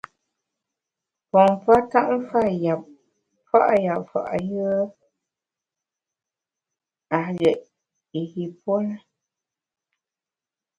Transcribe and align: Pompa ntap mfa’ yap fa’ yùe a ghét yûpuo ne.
Pompa 1.31 1.73
ntap 1.85 2.07
mfa’ 2.19 3.67
yap 3.85 4.03
fa’ 4.09 4.21
yùe 4.49 4.73
a 7.17 7.19
ghét 7.39 7.61
yûpuo 8.37 8.75
ne. 8.87 8.95